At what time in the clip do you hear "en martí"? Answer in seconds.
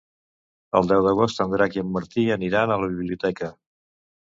1.83-2.25